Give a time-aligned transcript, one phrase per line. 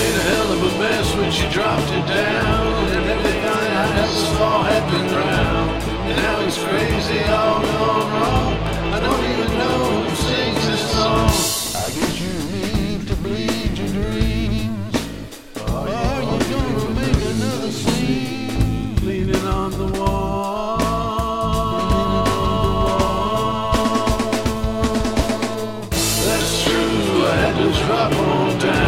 [0.00, 2.66] made a hell of a mess when she dropped it down.
[2.94, 5.70] And everything I had ever saw had been drowned.
[6.08, 8.52] And now it's crazy, all gone wrong.
[8.96, 11.28] I don't even know who sings this song.
[11.84, 14.94] I guess you need to bleed your dreams.
[15.68, 15.84] Or
[16.30, 18.96] you gonna make another scene?
[19.06, 20.38] Leaning on the wall.
[27.86, 28.79] Drop on down.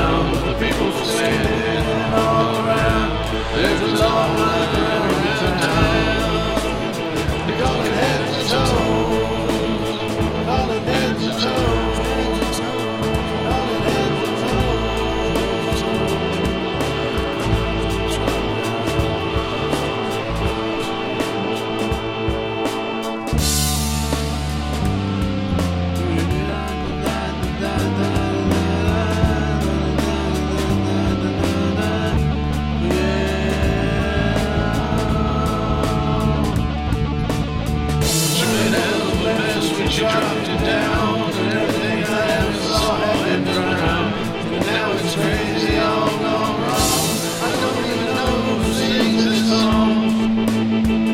[39.93, 41.31] She dropped it down.
[41.41, 44.15] And everything I ever saw had been drowned.
[44.55, 47.09] And now it's crazy, all gone wrong.
[47.43, 49.95] I don't even know who sings this song.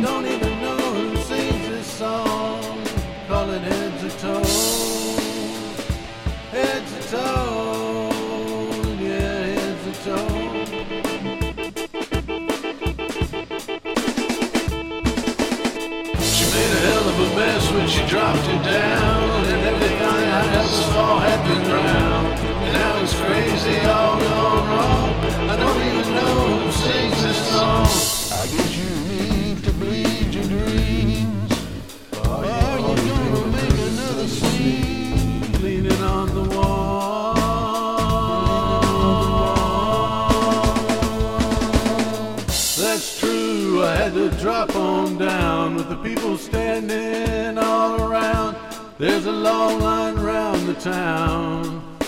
[0.07, 2.61] Don't even know who sings this song.
[3.27, 4.57] Call it heads or toes.
[6.53, 8.87] Heads or toes.
[9.01, 10.69] Yeah, heads or toes.
[16.31, 16.98] She made a hell
[17.79, 19.38] when she dropped it down.
[43.83, 48.57] I had to drop on down with the people standing all around.
[48.99, 51.99] There's a long line round the town.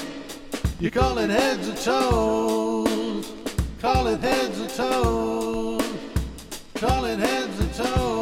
[0.78, 3.32] You call it heads or toes,
[3.80, 5.84] call it heads or toes,
[6.74, 8.19] call it heads or toes.